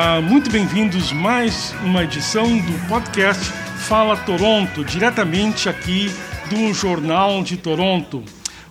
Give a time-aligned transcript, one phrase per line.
[0.00, 3.42] Olá, muito bem-vindos mais uma edição do podcast
[3.88, 6.06] Fala Toronto, diretamente aqui
[6.48, 8.22] do Jornal de Toronto.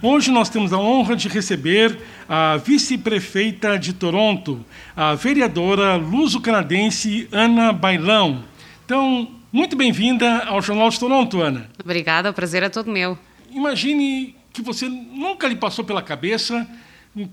[0.02, 4.66] Hoje nós temos a honra de receber a vice-prefeita de Toronto,
[4.96, 8.46] a vereadora luso-canadense Ana Bailão.
[8.86, 11.70] Então, muito bem-vinda ao Jornal de Toronto, Ana.
[11.84, 13.20] Obrigada, o prazer é todo meu.
[13.52, 16.66] Imagine que você nunca lhe passou pela cabeça,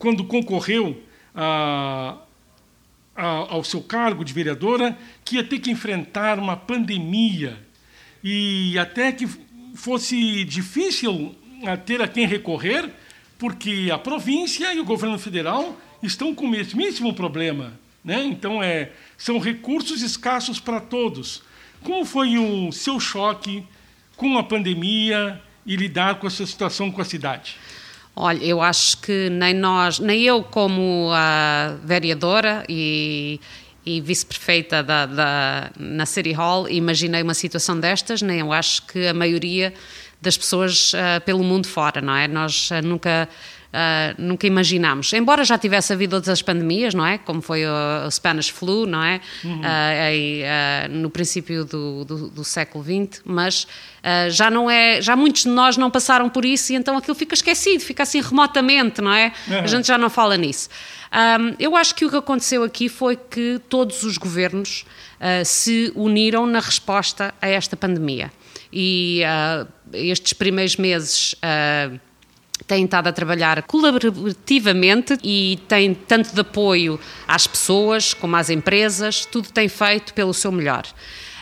[0.01, 1.01] quando concorreu
[1.33, 2.17] a, a,
[3.55, 7.59] ao seu cargo de vereadora, que ia ter que enfrentar uma pandemia
[8.23, 9.29] e até que
[9.75, 11.35] fosse difícil
[11.87, 12.91] ter a quem recorrer,
[13.39, 17.79] porque a província e o governo federal estão com o mesmíssimo problema.
[18.05, 18.25] Né?
[18.25, 21.43] Então, é, são recursos escassos para todos.
[21.83, 23.65] Como foi o seu choque
[24.17, 27.57] com a pandemia e lidar com essa situação com a cidade?
[28.17, 33.41] Olha, eu acho que nem nós, nem eu como a vereadora e,
[33.85, 39.09] e vice-prefeita da, da, na City Hall imaginei uma situação destas, nem eu acho que
[39.09, 39.75] a maioria
[40.23, 42.29] das pessoas uh, pelo mundo fora, não é?
[42.29, 43.29] Nós uh, nunca
[43.75, 45.13] Uh, nunca imaginámos.
[45.13, 47.19] Embora já tivesse havido outras pandemias, não é?
[47.19, 49.21] Como foi o, o Spanish Flu, não é?
[49.43, 49.59] Uhum.
[49.59, 53.67] Uh, uh, no princípio do, do, do século XX, mas
[54.31, 57.35] já não é, já muitos de nós não passaram por isso e então aquilo fica
[57.35, 59.33] esquecido, fica assim remotamente, não é?
[59.49, 59.61] Uhum.
[59.61, 60.69] A gente já não fala nisso.
[61.11, 64.85] Um, eu acho que o que aconteceu aqui foi que todos os governos
[65.47, 68.31] se uniram na resposta a esta pandemia.
[68.71, 69.23] E
[69.95, 71.35] estes primeiros meses
[72.67, 79.27] têm estado a trabalhar colaborativamente e têm tanto de apoio às pessoas como às empresas,
[79.27, 80.85] tudo tem feito pelo seu melhor.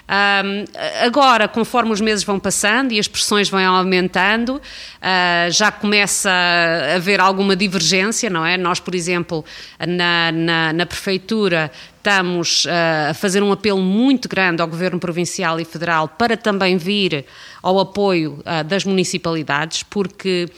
[0.08, 0.64] Um,
[1.06, 6.96] agora, conforme os meses vão passando e as pressões vão aumentando, uh, já começa a
[6.96, 8.58] haver alguma divergência, não é?
[8.58, 9.44] Nós, por exemplo,
[9.78, 15.60] na, na, na Prefeitura estamos uh, a fazer um apelo muito grande ao Governo Provincial
[15.60, 17.24] e Federal para também vir
[17.62, 20.48] ao apoio uh, das municipalidades, porque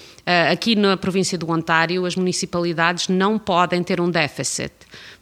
[0.51, 4.73] aqui na província do Ontário as municipalidades não podem ter um déficit.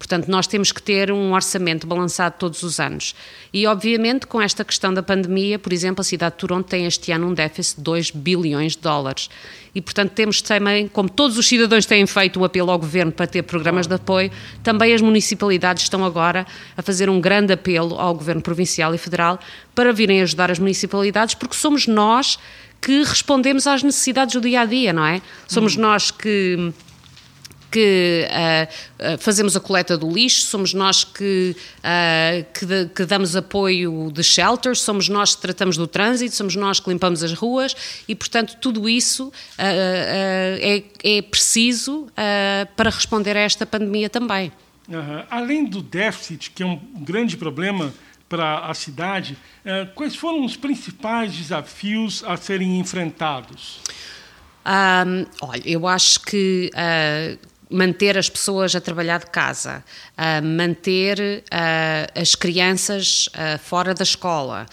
[0.03, 3.15] Portanto, nós temos que ter um orçamento balançado todos os anos.
[3.53, 7.13] E, obviamente, com esta questão da pandemia, por exemplo, a cidade de Toronto tem este
[7.13, 9.31] ano um déficit de 2 bilhões de dólares.
[9.73, 13.29] E, portanto, temos também, como todos os cidadãos têm feito um apelo ao governo para
[13.29, 14.29] ter programas de apoio,
[14.61, 19.39] também as municipalidades estão agora a fazer um grande apelo ao governo provincial e federal
[19.73, 22.41] para virem ajudar as municipalidades, porque somos nós
[22.81, 25.23] que respondemos às necessidades do dia a dia, não é?
[25.47, 25.83] Somos hum.
[25.83, 26.73] nós que
[27.73, 33.07] que uh, uh, fazemos a coleta do lixo, somos nós que, uh, que, de, que,
[33.07, 37.33] damos apoio de shelters, somos nós que tratamos do trânsito, somos nós que limpamos as
[37.33, 37.75] ruas
[38.07, 42.09] e, portanto, tudo isso é, é, preciso
[42.77, 44.53] para responder a esta pandemia também.
[44.89, 45.25] Uhum.
[45.31, 47.93] Além do déficit, que é um grande problema
[48.29, 49.37] para a cidade,
[49.95, 53.81] quais foram os principais desafios a serem enfrentados?
[54.65, 59.83] Um, olha, eu acho que uh, manter as pessoas a trabalhar de casa,
[60.43, 64.67] manter uh, as crianças uh, fora da escola,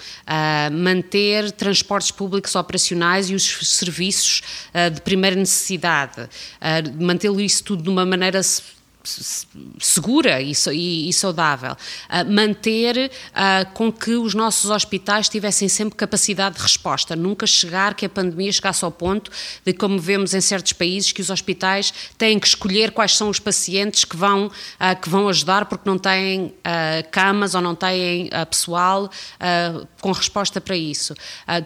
[0.72, 4.42] manter transportes públicos operacionais e os serviços
[4.94, 6.30] de primeira necessidade,
[7.00, 8.42] manter isso tudo de uma maneira
[9.80, 16.62] segura e, saudável, uh, manter uh, com que os nossos hospitais tivessem sempre capacidade de
[16.62, 19.32] resposta, nunca chegar que a pandemia chegasse ao ponto
[19.66, 23.40] de, como vemos em certos países, que os hospitais têm que escolher quais são os
[23.40, 26.54] pacientes que vão, uh, que vão ajudar porque não têm
[27.12, 29.10] camas ou não têm pessoal
[30.02, 31.14] com resposta para isso.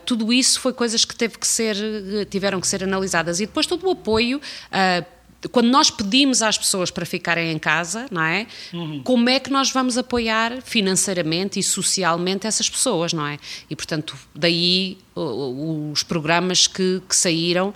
[0.05, 1.75] tudo isso foi coisas que teve que ser,
[2.29, 3.39] tiveram que ser analisadas.
[3.39, 4.39] E depois todo o apoio
[5.49, 8.47] quando nós pedimos às pessoas para ficarem em casa, não é?
[8.73, 9.01] Uhum.
[9.03, 13.37] Como é que nós vamos apoiar financeiramente e socialmente essas pessoas, não é?
[13.69, 17.73] E portanto, daí os programas que, que saíram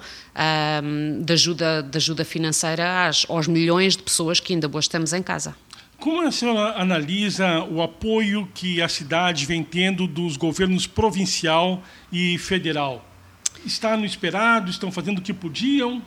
[0.83, 5.13] um, de, ajuda, de ajuda financeira às, aos milhões de pessoas que ainda hoje estamos
[5.13, 5.55] em casa.
[5.99, 11.81] Como a senhora analisa o apoio que a cidade vem tendo dos governos provincial
[12.11, 13.03] e federal?
[13.65, 14.69] Está no esperado?
[14.69, 16.01] Estão fazendo o que podiam?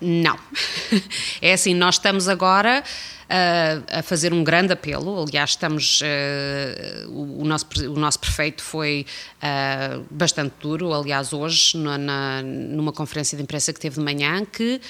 [0.00, 0.38] Não.
[1.40, 2.84] É assim, nós estamos agora
[3.24, 5.22] uh, a fazer um grande apelo.
[5.22, 6.00] Aliás, estamos.
[6.00, 9.06] Uh, o, nosso, o nosso prefeito foi
[9.38, 14.44] uh, bastante duro, aliás, hoje, na, na, numa conferência de imprensa que teve de manhã,
[14.44, 14.80] que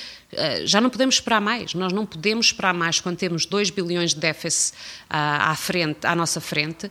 [0.64, 1.74] já não podemos esperar mais.
[1.74, 4.74] Nós não podemos esperar mais quando temos 2 bilhões de déficit
[5.10, 6.90] à, frente, à nossa frente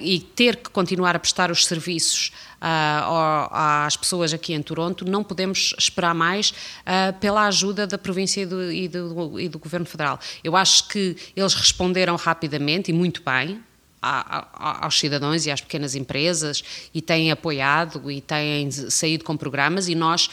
[0.00, 5.24] e ter que continuar a prestar os serviços uh, às pessoas aqui em Toronto, não
[5.24, 9.86] podemos esperar mais uh, pela ajuda da província e do, e, do, e do Governo
[9.86, 10.18] Federal.
[10.44, 13.62] Eu acho que eles responderam rapidamente e muito bem,
[14.02, 19.94] aos cidadãos e às pequenas empresas e têm apoiado e têm saído com programas e
[19.94, 20.30] nós,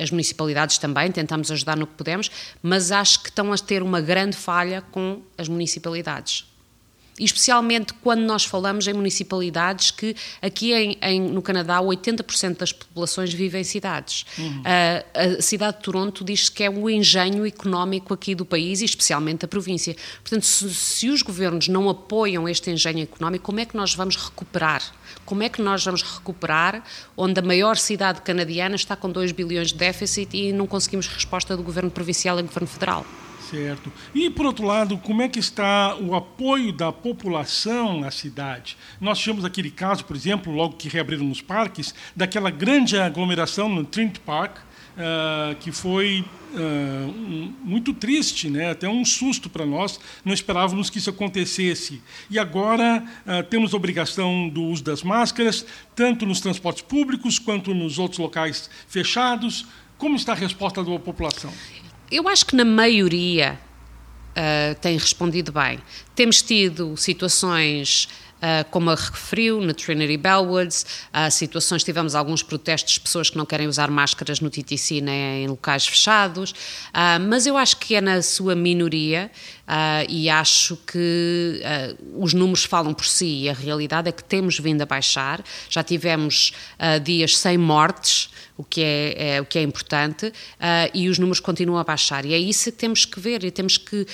[0.00, 2.30] as municipalidades também, tentamos ajudar no que podemos,
[2.62, 6.46] mas acho que estão a ter uma grande falha com as municipalidades
[7.18, 12.72] e especialmente quando nós falamos em municipalidades que aqui em, em, no Canadá 80% das
[12.72, 14.24] populações vivem em cidades.
[14.38, 14.60] Uhum.
[14.60, 18.84] Uh, a cidade de Toronto diz que é o engenho económico aqui do país e
[18.84, 19.96] especialmente da província.
[20.22, 24.16] Portanto, se, se os governos não apoiam este engenho económico, como é que nós vamos
[24.16, 24.82] recuperar?
[25.24, 26.82] Como é que nós vamos recuperar
[27.16, 31.56] onde a maior cidade canadiana está com 2 bilhões de déficit e não conseguimos resposta
[31.56, 33.06] do governo provincial e do governo federal?
[33.50, 33.90] Certo.
[34.14, 38.76] E, por outro lado, como é que está o apoio da população à cidade?
[39.00, 43.84] Nós tivemos aquele caso, por exemplo, logo que reabriram os parques, daquela grande aglomeração no
[43.84, 48.70] Trinity Park, uh, que foi uh, muito triste, né?
[48.70, 52.02] até um susto para nós, não esperávamos que isso acontecesse.
[52.28, 55.64] E agora uh, temos obrigação do uso das máscaras,
[55.94, 59.66] tanto nos transportes públicos quanto nos outros locais fechados.
[59.96, 61.52] Como está a resposta da população?
[62.10, 63.58] Eu acho que na maioria
[64.30, 65.78] uh, tem respondido bem.
[66.14, 72.94] Temos tido situações Uh, como a referiu, na Trinity Bellwoods, uh, situações, tivemos alguns protestos
[72.94, 77.46] de pessoas que não querem usar máscaras no TTC nem em locais fechados, uh, mas
[77.46, 79.30] eu acho que é na sua minoria
[80.08, 81.60] e acho que
[82.16, 85.84] os números falam por si e a realidade é que temos vindo a baixar, já
[85.84, 86.54] tivemos
[87.04, 90.32] dias sem mortes, o que é, é o que é importante,
[90.94, 93.76] e os números continuam a baixar, e é isso que temos que ver, e temos
[93.76, 94.06] que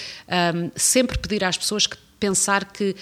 [0.57, 2.97] um, sempre pedir às pessoas que pensar que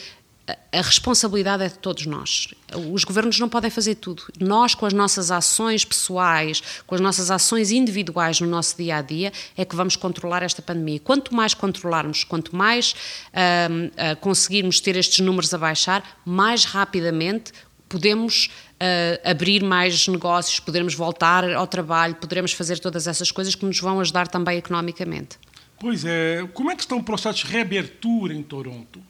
[0.47, 2.49] a responsabilidade é de todos nós.
[2.91, 4.25] Os governos não podem fazer tudo.
[4.41, 9.03] Nós, com as nossas ações pessoais, com as nossas ações individuais no nosso dia a
[9.03, 10.99] dia, é que vamos controlar esta pandemia.
[10.99, 17.53] Quanto mais controlarmos, quanto mais uh, uh, conseguirmos ter estes números a baixar, mais rapidamente
[17.89, 23.65] podemos uh, abrir mais negócios, podermos voltar ao trabalho, poderemos fazer todas essas coisas que
[23.65, 25.39] nos vão ajudar também economicamente.
[25.83, 26.49] Pois é.
[26.55, 29.03] Como é que está o processo de reabertura em Toronto?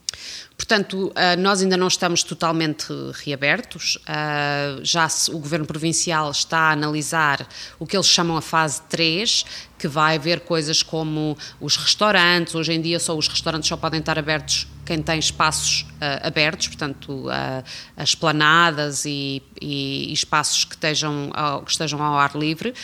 [0.56, 3.98] Portanto, ah, nós ainda não estamos totalmente reabertos.
[4.06, 7.46] Ah, já o Governo Provincial está a analisar
[7.78, 9.44] o que eles chamam a fase 3,
[9.78, 12.54] que vai haver coisas como os restaurantes.
[12.54, 16.66] Hoje em dia, só os restaurantes só podem estar abertos quem tem espaços uh, abertos,
[16.66, 17.26] portanto,
[17.96, 22.74] as esplanadas e, e, espaços que estejam, ao, que estejam ao ar livre.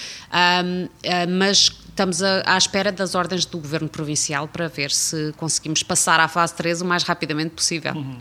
[1.28, 6.20] mas estamos a, à espera das ordens do Governo Provincial para ver se conseguimos passar
[6.20, 7.92] à fase 3 o mais rapidamente possível.
[7.92, 8.18] Uhum.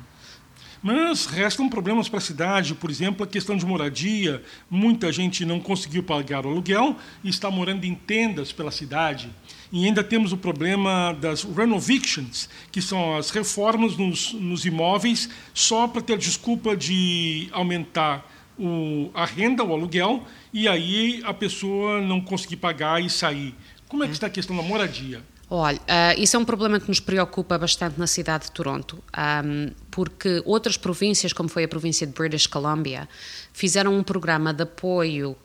[0.81, 4.41] Mas restam problemas para a cidade, por exemplo, a questão de moradia.
[4.69, 9.29] Muita gente não conseguiu pagar o aluguel e está morando em tendas pela cidade.
[9.71, 15.87] E ainda temos o problema das renovictions, que são as reformas nos, nos imóveis, só
[15.87, 18.25] para ter desculpa de aumentar
[18.57, 23.55] o, a renda, o aluguel, e aí a pessoa não conseguir pagar e sair.
[23.87, 25.21] Como é que está a questão da moradia?
[25.49, 29.01] Olha, uh, isso é um problema que nos preocupa bastante na cidade de Toronto,
[29.45, 33.07] um, porque outras províncias, como foi a província de British Columbia,
[33.53, 35.37] fizeram um programa de apoio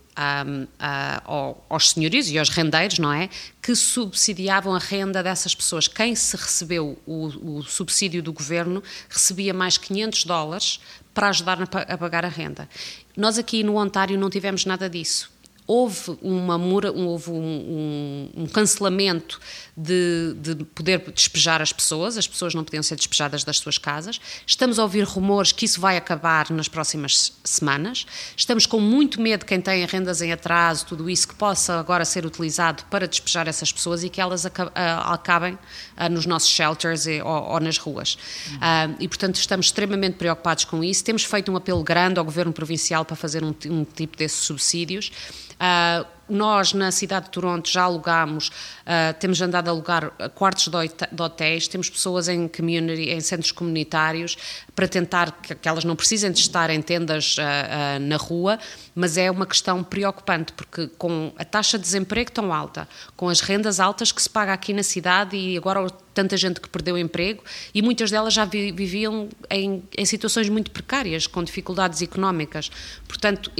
[1.68, 3.28] aos senhorios e aos rendeiros, não é?
[3.60, 5.88] Que subsidiavam a renda dessas pessoas.
[5.88, 10.80] Quem se recebeu o, o subsídio do governo recebia mais 500 dólares
[11.14, 12.68] para ajudar a pagar a renda.
[13.16, 15.30] Nós aqui no Ontário não tivemos nada disso
[15.72, 19.40] houve, uma, houve um, um, um cancelamento
[19.74, 24.20] de, de, poder despejar as pessoas, as pessoas não podiam ser despejadas das suas casas.
[24.46, 28.04] Estamos a ouvir rumores que isso vai acabar nas próximas semanas.
[28.36, 32.26] Estamos com muito medo, quem tem rendas em atraso, tudo isso, que possa agora ser
[32.26, 35.58] utilizado para despejar essas pessoas e que elas acabem
[36.10, 38.18] nos nossos shelters ou, ou nas ruas.
[38.50, 38.96] Uhum.
[39.00, 41.02] e, portanto, estamos extremamente preocupados com isso.
[41.02, 45.10] Temos feito um apelo grande ao Governo Provincial para fazer um, um tipo desses subsídios.
[45.62, 51.22] Uh, nós, na cidade de Toronto, já alugámos, uh, temos andado a alugar quartos de
[51.22, 54.36] hotéis, temos pessoas em, em centros comunitários
[54.74, 58.58] para tentar que, que, elas não precisem de estar em tendas uh, uh, na rua,
[58.94, 63.40] mas é uma questão preocupante, porque com a taxa de desemprego tão alta, com as
[63.40, 67.42] rendas altas que se paga aqui na cidade e agora tanta gente que perdeu emprego
[67.74, 72.70] e muitas delas já viviam em, em situações muito precárias, com dificuldades económicas.
[73.08, 73.50] Portanto,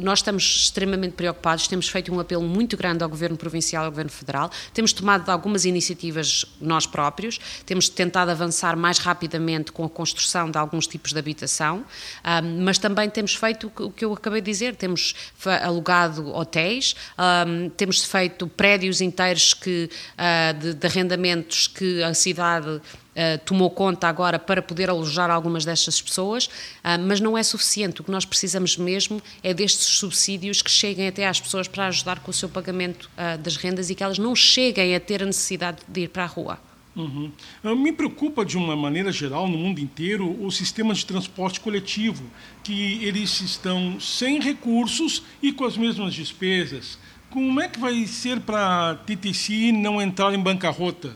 [0.00, 3.90] nós estamos extremamente preocupados, temos feito um apelo muito grande ao Governo Provincial e ao
[3.90, 9.88] Governo Federal, temos tomado algumas iniciativas nós próprios, temos tentado avançar mais rapidamente com a
[9.88, 11.84] construção de alguns tipos de habitação,
[12.24, 15.14] um, mas também temos feito o que eu acabei de dizer, temos
[15.62, 22.80] alugado hotéis, um, temos feito prédios inteiros que, uh, de, de arrendamentos que a cidade
[23.20, 28.00] Uh, tomou conta agora para poder alojar algumas destas pessoas, uh, mas não é suficiente.
[28.00, 32.20] O que nós precisamos mesmo é destes subsídios que cheguem até às pessoas para ajudar
[32.20, 35.26] com o seu pagamento uh, das rendas e que elas não cheguem a ter a
[35.26, 36.58] necessidade de ir para a rua.
[36.96, 37.30] Uhum.
[37.76, 42.24] Me preocupa de uma maneira geral no mundo inteiro o sistema de transporte coletivo,
[42.64, 46.98] que eles estão sem recursos e com as mesmas despesas.
[47.28, 51.14] Como é que vai ser para a TTC não entrar em bancarrota?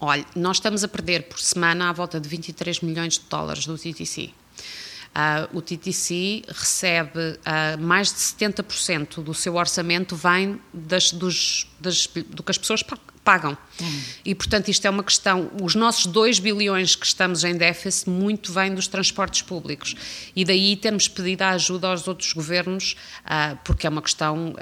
[0.00, 3.76] Olha, nós estamos a perder por semana à volta de 23 milhões de dólares do
[3.76, 4.30] TTC.
[5.08, 12.06] Uh, o TTC recebe uh, mais de 70% do seu orçamento vem das, dos, das,
[12.06, 12.84] do que as pessoas
[13.28, 13.58] pagam.
[13.78, 14.02] Uhum.
[14.24, 15.50] E, portanto, isto é uma questão.
[15.60, 19.94] Os nossos 2 bilhões que estamos em déficit, muito vem dos transportes públicos.
[20.34, 24.54] E daí temos pedido a ajuda aos outros governos, uh, porque é uma questão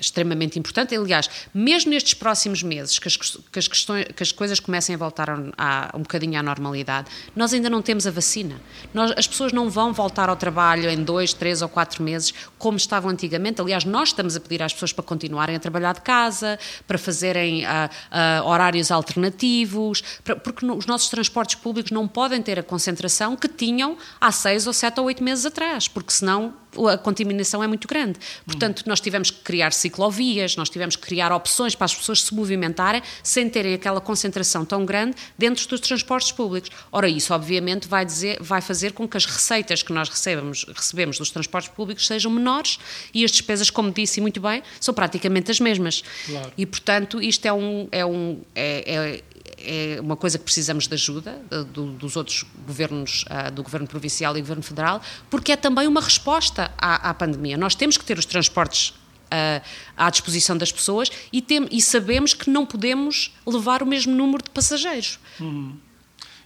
[0.00, 0.94] extremamente importante.
[0.94, 4.98] Aliás, mesmo nestes próximos meses, que as, que as, questões, que as coisas comecem a
[4.98, 8.60] voltar a, a, um bocadinho à normalidade, nós ainda não temos a vacina.
[8.92, 12.76] Nós, as pessoas não vão voltar ao trabalho em dois, três ou quatro meses como
[12.76, 13.60] estavam antigamente.
[13.60, 17.64] Aliás, nós estamos a pedir às pessoas para continuarem a trabalhar de casa, para fazerem
[17.64, 20.02] uh, uh, horários alternativos,
[20.42, 24.72] porque os nossos transportes públicos não podem ter a concentração que tinham há seis ou
[24.72, 26.54] sete ou oito meses atrás, porque senão
[26.90, 28.18] a contaminação é muito grande.
[28.44, 32.34] Portanto, nós tivemos que criar ciclovias, nós tivemos que criar opções para as pessoas se
[32.34, 36.70] movimentarem sem terem aquela concentração tão grande dentro dos transportes públicos.
[36.92, 41.18] Ora, isso obviamente vai, dizer, vai fazer com que as receitas que nós recebemos, recebemos
[41.18, 42.78] dos transportes públicos sejam menores
[43.14, 46.02] e as despesas, como disse muito bem, são praticamente as mesmas.
[46.26, 46.52] Claro.
[46.58, 49.22] E, portanto, isto é um, é um é, é
[49.58, 54.36] é uma coisa que precisamos de ajuda do, dos outros governos, uh, do governo provincial
[54.36, 57.56] e do governo federal, porque é também uma resposta à, à pandemia.
[57.56, 59.62] Nós temos que ter os transportes uh,
[59.96, 64.42] à disposição das pessoas e, tem, e, sabemos que não podemos levar o mesmo número
[64.42, 65.18] de passageiros.
[65.40, 65.76] Uhum.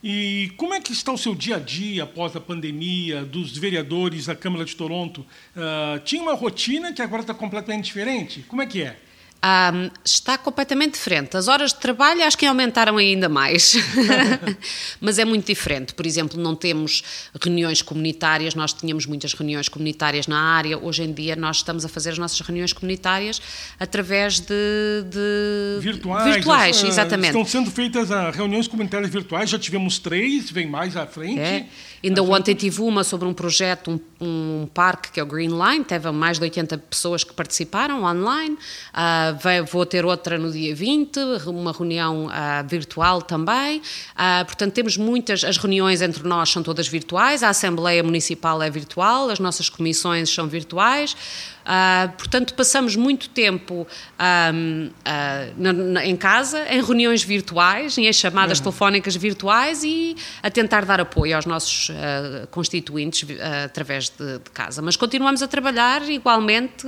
[0.03, 4.27] E como é que está o seu dia a dia após a pandemia, dos vereadores
[4.27, 5.27] da Câmara de Toronto?
[5.55, 8.43] Uh, tinha uma rotina que agora está completamente diferente?
[8.49, 8.99] Como é que é?
[9.43, 11.35] Um, está completamente diferente.
[11.35, 13.75] As horas de trabalho acho que aumentaram ainda mais,
[15.01, 15.95] mas é muito diferente.
[15.95, 17.03] Por exemplo, não temos
[17.43, 20.77] reuniões comunitárias, nós tínhamos muitas reuniões comunitárias na área.
[20.79, 23.41] Hoje em dia, nós estamos a fazer as nossas reuniões comunitárias
[23.79, 25.05] através de.
[25.09, 26.35] de virtuais.
[26.35, 27.29] Virtuais, exatamente.
[27.29, 31.41] Estão sendo feitas ah, reuniões comunitárias virtuais, já tivemos três, vem mais à frente.
[31.41, 31.67] É.
[32.03, 35.85] Ainda ontem tive uma sobre um projeto, um, um, parque que é o Green Line,
[35.85, 38.57] teve mais de 80 pessoas que participaram online.
[38.95, 43.79] Uh, vai, vou ter outra no dia 20, uma reunião uh, virtual também.
[43.79, 48.71] Uh, portanto, temos muitas, as reuniões entre nós são todas virtuais, a Assembleia Municipal é
[48.71, 51.17] virtual, as nossas comissões são virtuais.
[51.61, 53.87] Uh, portanto, passamos muito tempo
[54.19, 58.65] um, uh, na, na, em casa, em reuniões virtuais, em chamadas uhum.
[58.65, 63.29] telefónicas virtuais e a tentar dar apoio aos nossos uh, constituintes
[63.65, 64.83] através de, de, casa.
[64.83, 66.87] Mas continuamos a trabalhar igualmente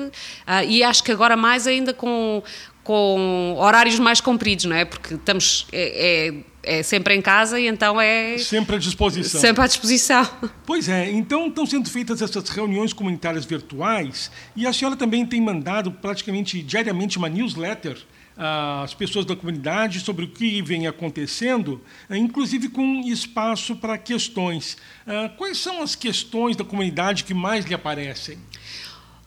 [0.67, 2.43] e acho que agora mais ainda com,
[2.85, 4.85] com horários mais compridos, não é?
[4.85, 5.67] Porque estamos.
[5.73, 8.39] É, é, é, sempre em casa e então é.
[8.39, 9.41] Sempre à disposição.
[9.41, 10.29] Sempre à disposição.
[10.65, 15.41] Pois é, então estão sendo feitas essas reuniões comunitárias virtuais e a senhora também tem
[15.41, 17.99] mandado praticamente diariamente uma newsletter
[18.37, 24.77] às pessoas da comunidade sobre o que vem acontecendo, inclusive com espaço para questões.
[25.07, 28.39] Ah, quais são as questões da comunidade que mais lhe aparecem?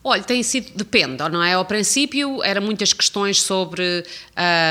[0.08, 1.54] Olha, tem sido, depende, não é?
[1.54, 4.04] Ao princípio, eram muitas questões sobre.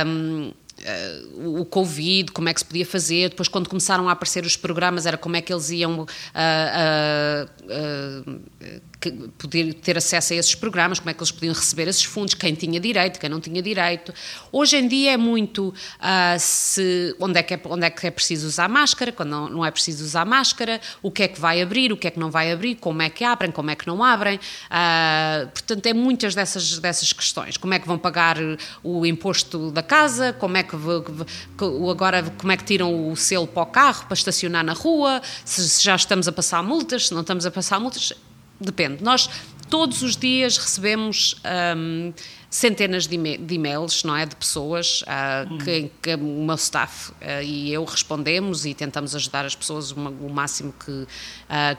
[0.08, 3.30] Um, Uh, o Covid, como é que se podia fazer.
[3.30, 6.06] Depois, quando começaram a aparecer os programas, era como é que eles iam uh,
[7.64, 8.42] uh,
[9.38, 12.54] poder ter acesso a esses programas, como é que eles podiam receber esses fundos, quem
[12.54, 14.14] tinha direito, quem não tinha direito.
[14.52, 15.74] Hoje em dia é muito uh,
[16.40, 19.66] se, onde, é que é, onde é que é preciso usar máscara, quando não, não,
[19.66, 22.30] é preciso usar máscara, o que é que vai abrir, o que é que não
[22.32, 24.38] vai abrir, como é que abrem, como é que não abrem.
[24.38, 27.58] Uh, portanto, é muitas dessas, dessas questões.
[27.58, 28.38] Como é que vão pagar
[28.84, 30.76] o imposto da casa, como é que
[31.90, 35.68] agora como é que tiram o selo para o carro para estacionar na rua, se,
[35.68, 38.14] se já estamos a passar multas, se não estamos a passar multas
[38.60, 39.04] Depende.
[39.04, 39.30] Nós
[39.70, 41.42] todos os dias recebemos
[41.76, 42.14] um,
[42.50, 47.74] centenas de, e-mails, não é, de pessoas uh, que, que, o meu staff uh, e
[47.74, 51.08] eu respondemos e tentamos ajudar as pessoas o, o máximo que, uh,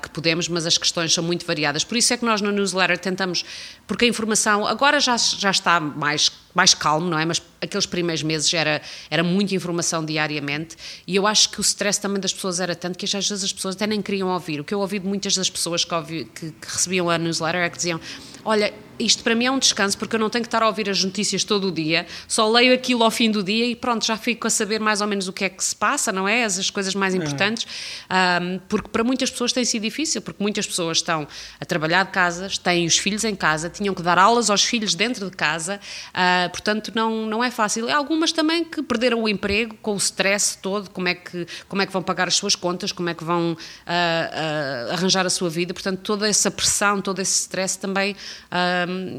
[0.03, 1.85] que podemos, mas as questões são muito variadas.
[1.85, 3.45] Por isso é que nós no newsletter tentamos,
[3.87, 7.25] porque a informação agora já, já está mais mais calmo, não é?
[7.27, 8.81] Mas aqueles primeiros meses era,
[9.11, 12.99] era muita informação diariamente e eu acho que o stress também das pessoas era tanto
[12.99, 14.61] que às vezes as pessoas até nem queriam ouvir.
[14.61, 17.63] O que eu ouvi de muitas das pessoas que, ouvi, que, que recebiam a newsletter
[17.63, 18.01] é que diziam:
[18.45, 20.89] Olha, isto para mim é um descanso porque eu não tenho que estar a ouvir
[20.89, 24.17] as notícias todo o dia, só leio aquilo ao fim do dia e pronto, já
[24.17, 26.45] fico a saber mais ou menos o que é que se passa, não é?
[26.45, 27.19] As, as coisas mais é.
[27.19, 27.67] importantes,
[28.11, 31.27] um, porque para muitas pessoas tem sido difícil, porque muitas pessoas estão
[31.61, 34.95] a trabalhar de casa, têm os filhos em casa, tinham que dar aulas aos filhos
[34.95, 35.81] dentro de casa,
[36.11, 37.91] uh, portanto não, não é fácil.
[37.91, 41.87] Algumas também que perderam o emprego com o stress todo, como é que, como é
[41.87, 45.49] que vão pagar as suas contas, como é que vão uh, uh, arranjar a sua
[45.49, 48.15] vida, portanto toda essa pressão, todo esse stress também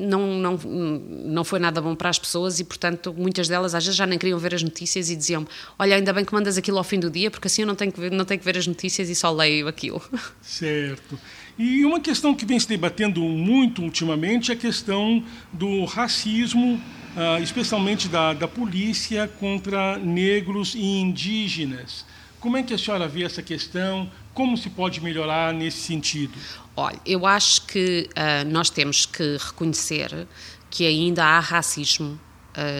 [0.08, 3.98] não, não, não foi nada bom para as pessoas e, portanto, muitas delas às vezes
[3.98, 6.84] já nem queriam ver as notícias e diziam olha, ainda bem que mandas aquilo ao
[6.84, 8.68] fim do dia, porque assim eu não tenho que ver, não tenho que ver as
[8.68, 10.02] notícias e só leio aquilo.
[10.42, 11.20] Certo.
[11.58, 16.80] E uma questão que vem se debatendo muito ultimamente é a questão do racismo,
[17.18, 22.06] ah, especialmente da, da polícia contra negros e indígenas.
[22.40, 24.08] Como é que a senhora vê essa questão?
[24.36, 26.36] Como se pode melhorar nesse sentido?
[26.76, 30.28] Olha, eu acho que uh, nós temos que reconhecer
[30.70, 32.27] que ainda há racismo Uh,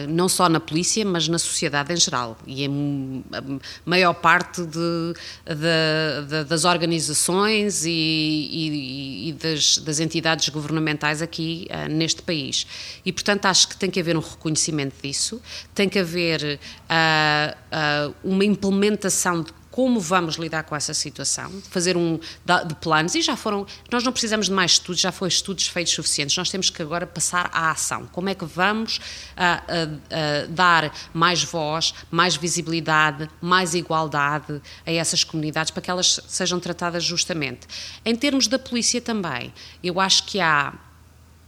[0.08, 2.36] não só na polícia, mas na sociedade em geral.
[2.46, 3.42] E em, a
[3.88, 5.14] maior parte de,
[5.46, 12.66] de, de, das organizações e, e, e das, das, entidades governamentais aqui uh, neste país.
[13.04, 15.40] E, portanto, acho que tem que haver um reconhecimento disso,
[15.74, 22.18] tem que haver uh, uma implementação de como vamos lidar com essa situação, fazer um
[22.66, 25.92] de planos e já foram, nós não precisamos de mais estudos, já foram estudos feitos
[25.92, 28.08] suficientes, nós temos que agora passar à ação.
[28.10, 35.22] Como é que vamos uh, uh, dar mais voz, mais visibilidade, mais igualdade a essas
[35.22, 37.68] comunidades para que elas sejam tratadas justamente.
[38.04, 40.72] Em termos da polícia também, eu acho que há,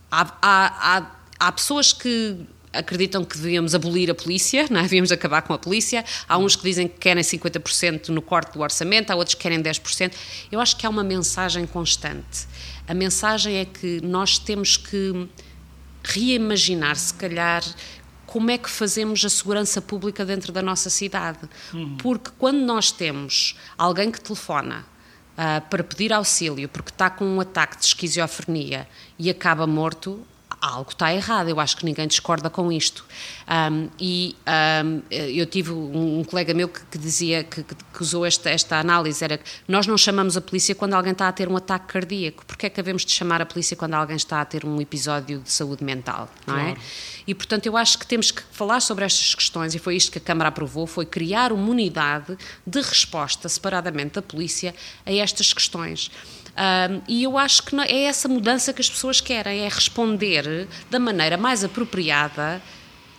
[0.09, 1.07] há, há,
[1.37, 4.83] há pessoas que acreditam que devíamos abolir a polícia, não é?
[4.83, 6.05] devíamos acabar com a polícia.
[6.29, 9.61] Há uns que dizem que querem 50% no corte do orçamento, há outros que querem
[9.61, 10.13] 10%.
[10.51, 12.47] Eu acho que há uma mensagem constante.
[12.87, 15.29] A mensagem é que nós temos que
[16.03, 17.63] reimaginar, se calhar,
[18.27, 21.41] como é que fazemos a segurança pública dentro da nossa cidade.
[21.75, 21.97] Uhum.
[21.97, 24.87] Porque quando nós temos alguém que telefona
[25.33, 30.25] uh, para pedir auxílio porque está com um ataque de esquizofrenia e acaba morto,
[30.61, 33.05] algo está errado, eu acho que ninguém discorda com isto.
[33.49, 34.37] Um, e
[34.85, 38.79] um, eu tive um, um colega meu que, que dizia, que, que, usou esta, esta
[38.79, 41.87] análise, era que nós não chamamos a polícia quando alguém está a ter um ataque
[41.87, 44.81] cardíaco, porque é que havemos de chamar a polícia quando alguém está a ter um
[44.81, 46.63] episódio de saúde mental, não é?
[46.63, 46.79] claro.
[46.79, 47.21] é?
[47.27, 50.19] E, portanto, eu acho que temos que falar sobre estas questões, e foi isto que
[50.19, 54.75] a Câmara aprovou, foi criar uma unidade de resposta separadamente da polícia
[55.07, 56.11] a estas questões.
[56.57, 60.99] Um, e eu acho que é essa mudança que as pessoas querem, é responder da
[60.99, 62.61] maneira mais apropriada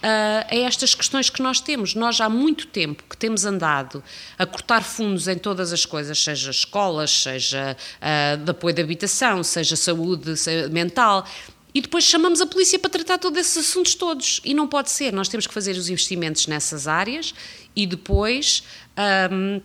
[0.02, 1.94] Uh, a estas questões que nós temos.
[1.94, 4.04] Nós há muito tempo que temos andado
[4.36, 9.44] a cortar fundos em todas as coisas, seja escolas, seja uh, de apoio de habitação,
[9.44, 10.34] seja saúde
[10.72, 11.24] mental.
[11.72, 14.41] E depois chamamos a polícia para tratar todos esses assuntos todos.
[14.44, 15.13] E não pode ser.
[15.13, 17.36] Nós temos que fazer os investimentos nessas áreas
[17.76, 18.63] e depois.
[19.32, 19.62] Um,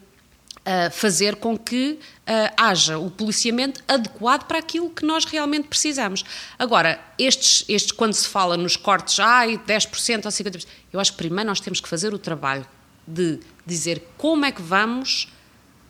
[0.66, 6.24] uh, fazer com que uh, haja o policiamento adequado para aquilo que nós realmente precisamos.
[6.58, 11.18] Agora, estes, estes quando se fala nos cortes, ai, 10% ou 50%, eu acho que
[11.18, 12.66] primeiro nós temos que fazer o trabalho
[13.06, 15.28] de dizer como é que vamos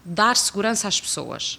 [0.04, 1.58] dar segurança às pessoas.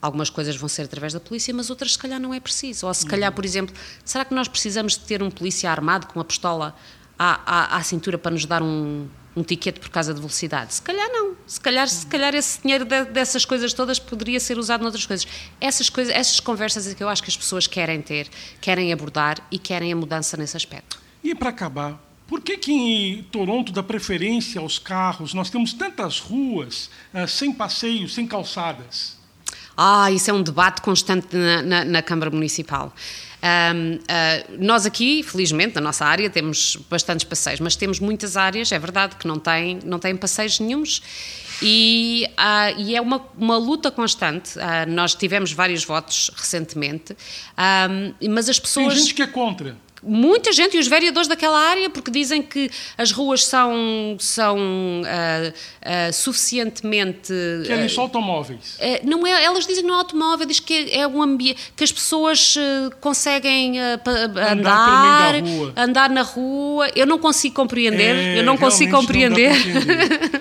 [0.00, 2.86] Algumas coisas vão ser através da polícia, mas outras se calhar não é preciso.
[2.86, 6.18] Ou se calhar, por exemplo, será que nós precisamos de ter um polícia armado com
[6.18, 6.74] uma pistola
[7.16, 10.74] à, à, à cintura para nos dar um, um ticket por causa de velocidade.
[10.74, 11.36] Se calhar não.
[11.46, 15.26] Se calhar, se calhar esse dinheiro de, dessas coisas todas poderia ser usado noutras coisas.
[15.60, 16.14] Essas, coisas.
[16.14, 18.28] essas conversas é que eu acho que as pessoas querem ter,
[18.60, 21.00] querem abordar e querem a mudança nesse aspecto.
[21.24, 25.34] E para acabar, por que, que em Toronto dá preferência aos carros?
[25.34, 29.20] Nós temos tantas ruas uh, sem passeios, sem calçadas.
[29.76, 32.92] Ah, isso é um debate constante na, na, na Câmara Municipal.
[33.42, 38.36] Um, uh, ah, nós aqui, felizmente, na nossa área, temos bastantes passeios, mas temos muitas
[38.36, 41.02] áreas, é verdade, que não têm, não têm passeios nenhums.
[41.60, 44.56] E, uh, e, é uma, uma luta constante.
[44.58, 47.16] Uh, nós tivemos vários votos recentemente,
[48.30, 48.94] mas as pessoas.
[48.94, 49.76] Tem gente que é contra.
[50.02, 55.48] Muita gente e os vereadores daquela área, porque dizem que as ruas são, são uh,
[55.48, 57.32] uh, suficientemente.
[57.64, 58.78] Que ali só automóveis.
[59.04, 61.92] não é, elas dizem que não é automóvel, diz que é um ambiente que as
[61.92, 62.56] pessoas
[63.00, 65.34] conseguem andar, andar,
[65.76, 66.90] andar, na rua.
[66.96, 68.16] Eu não consigo compreender.
[68.16, 69.52] É, eu não consigo compreender.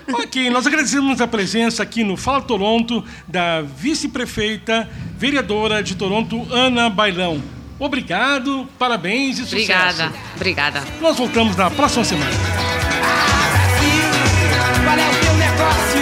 [0.08, 6.48] Não ok, nós agradecemos a presença aqui no Fala Toronto da vice-prefeita vereadora de Toronto,
[6.52, 7.61] Ana Bailão.
[7.82, 10.04] Obrigado, parabéns e obrigada, sucesso.
[10.36, 10.84] Obrigada, obrigada.
[11.02, 12.30] Nós voltamos na próxima semana.
[14.84, 16.01] Qual é o teu negócio?